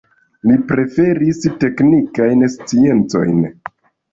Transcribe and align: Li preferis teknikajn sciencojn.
Li 0.51 0.55
preferis 0.69 1.41
teknikajn 1.65 2.49
sciencojn. 2.55 3.45